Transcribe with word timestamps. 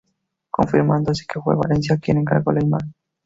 Confirmando 0.49 1.11
así 1.11 1.27
que 1.31 1.39
fue 1.39 1.55
Valencia 1.55 1.99
quien 1.99 2.17
encargo 2.17 2.51
la 2.51 2.63
imagen. 2.63 2.95